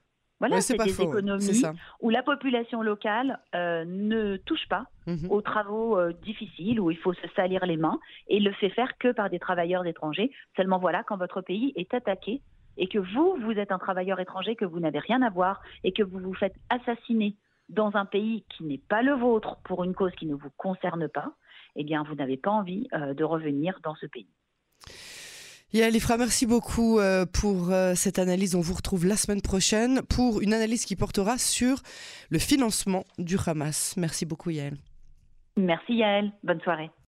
Voilà, 0.41 0.63
c'est 0.63 0.79
des 0.79 1.03
économies 1.03 1.63
où 2.01 2.09
la 2.09 2.23
population 2.23 2.83
locale 2.83 3.39
euh, 3.55 3.85
ne 3.87 4.39
touche 4.39 4.67
pas 4.69 4.87
mhm. 5.07 5.31
aux 5.31 5.43
travaux 5.43 5.99
euh, 5.99 6.13
difficiles, 6.25 6.81
où 6.81 6.91
il 6.91 6.97
faut 6.97 7.13
se 7.13 7.29
salir 7.37 7.65
les 7.67 7.77
mains, 7.77 8.01
et 8.27 8.41
le 8.41 8.51
fait 8.53 8.71
faire 8.71 8.97
que 8.99 9.13
par 9.13 9.29
des 9.29 9.39
travailleurs 9.39 9.87
étrangers. 9.87 10.33
Seulement 10.57 10.79
voilà, 10.79 11.03
quand 11.03 11.19
votre 11.19 11.43
pays 11.43 11.75
est 11.77 11.93
attaqué 11.93 12.41
et 12.79 12.89
que 12.89 12.99
vous, 12.99 13.37
vous 13.43 13.53
êtes 13.53 13.71
un 13.71 13.79
travailleur 13.79 14.19
étranger, 14.19 14.57
que 14.57 14.65
vous 14.65 14.81
n'avez 14.81 15.01
rien 15.01 15.21
à 15.21 15.29
voir, 15.29 15.61
et 15.85 15.93
que 15.93 16.03
vous 16.03 16.19
vous 16.19 16.35
faites 16.35 16.55
assassiner 16.71 17.37
dans 17.69 17.95
un 17.95 18.07
pays 18.07 18.45
qui 18.49 18.65
n'est 18.65 18.79
pas 18.79 19.03
le 19.03 19.13
vôtre 19.13 19.59
pour 19.65 19.85
une 19.85 19.95
cause 19.95 20.13
qui 20.13 20.27
ne 20.27 20.35
vous 20.35 20.51
concerne 20.57 21.07
pas, 21.09 21.33
eh 21.77 21.85
bien, 21.85 22.03
vous 22.03 22.15
n'avez 22.15 22.39
pas 22.39 22.51
envie 22.51 22.89
euh, 22.95 23.13
de 23.13 23.25
revenir 23.25 23.79
dans 23.83 23.95
ce 23.95 24.07
pays. 24.07 24.29
Yael 25.73 25.95
Ifra, 25.95 26.17
merci 26.17 26.47
beaucoup 26.47 26.99
euh, 26.99 27.27
pour 27.27 27.71
euh, 27.71 27.95
cette 27.95 28.19
analyse. 28.19 28.57
On 28.57 28.61
vous 28.61 28.75
retrouve 28.75 29.07
la 29.07 29.15
semaine 29.15 29.41
prochaine 29.41 30.03
pour 30.03 30.41
une 30.41 30.53
analyse 30.53 30.85
qui 30.85 30.97
portera 30.97 31.39
sur 31.39 31.77
le 32.29 32.41
financement 32.41 33.05
du 33.19 33.37
Hamas. 33.47 33.95
Merci 33.97 34.27
beaucoup 34.27 34.51
Yael. 34.51 34.75
Merci 35.57 35.95
Yael. 35.95 36.33
Bonne 36.43 36.61
soirée. 36.63 36.91